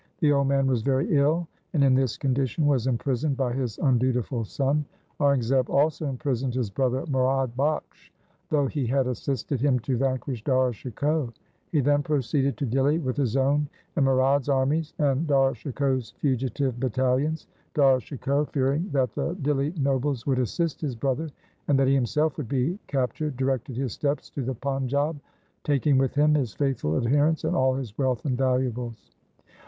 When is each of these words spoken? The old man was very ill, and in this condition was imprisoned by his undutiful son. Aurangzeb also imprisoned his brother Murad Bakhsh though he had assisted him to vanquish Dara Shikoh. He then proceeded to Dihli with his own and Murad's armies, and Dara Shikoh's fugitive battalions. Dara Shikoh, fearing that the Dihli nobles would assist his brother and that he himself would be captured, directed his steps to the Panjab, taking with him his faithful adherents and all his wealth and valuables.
The 0.19 0.31
old 0.31 0.47
man 0.47 0.65
was 0.65 0.81
very 0.81 1.15
ill, 1.15 1.47
and 1.73 1.83
in 1.83 1.93
this 1.93 2.17
condition 2.17 2.65
was 2.65 2.87
imprisoned 2.87 3.37
by 3.37 3.53
his 3.53 3.77
undutiful 3.77 4.43
son. 4.43 4.83
Aurangzeb 5.19 5.69
also 5.69 6.07
imprisoned 6.09 6.55
his 6.55 6.71
brother 6.71 7.05
Murad 7.07 7.55
Bakhsh 7.55 8.09
though 8.49 8.65
he 8.65 8.87
had 8.87 9.05
assisted 9.05 9.61
him 9.61 9.77
to 9.81 9.97
vanquish 9.97 10.43
Dara 10.43 10.73
Shikoh. 10.73 11.31
He 11.71 11.81
then 11.81 12.01
proceeded 12.01 12.57
to 12.57 12.65
Dihli 12.65 12.97
with 12.99 13.15
his 13.15 13.37
own 13.37 13.69
and 13.95 14.03
Murad's 14.05 14.49
armies, 14.49 14.95
and 14.97 15.27
Dara 15.27 15.53
Shikoh's 15.53 16.15
fugitive 16.17 16.79
battalions. 16.79 17.45
Dara 17.75 17.99
Shikoh, 18.01 18.45
fearing 18.45 18.89
that 18.93 19.13
the 19.13 19.35
Dihli 19.35 19.77
nobles 19.77 20.25
would 20.25 20.39
assist 20.39 20.81
his 20.81 20.95
brother 20.95 21.29
and 21.67 21.77
that 21.77 21.87
he 21.87 21.93
himself 21.93 22.37
would 22.37 22.49
be 22.49 22.79
captured, 22.87 23.37
directed 23.37 23.77
his 23.77 23.93
steps 23.93 24.31
to 24.31 24.41
the 24.41 24.55
Panjab, 24.55 25.19
taking 25.63 25.99
with 25.99 26.15
him 26.15 26.33
his 26.33 26.55
faithful 26.55 26.97
adherents 26.97 27.43
and 27.43 27.55
all 27.55 27.75
his 27.75 27.95
wealth 27.99 28.25
and 28.25 28.35
valuables. 28.35 29.11